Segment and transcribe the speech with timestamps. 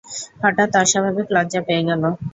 [0.41, 2.03] হঠাৎ অস্বাভাবিক লজ্জা পেয়ে গেল।